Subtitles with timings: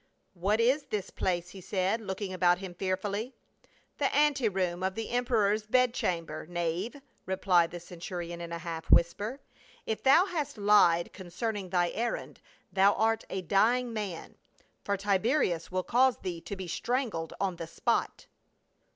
[0.33, 3.35] "What is this place?" he said, looking about him fearfully.
[3.99, 6.95] "The ante room of the emperor's bed chamber, knave,"
[7.27, 9.39] replied the centurion, in a half whisper."
[9.85, 12.41] If thou hast lied concerning thy errand,
[12.73, 14.37] thou art a dying man,
[14.83, 18.25] for Tiberius will cause thee to be strangled on the spot."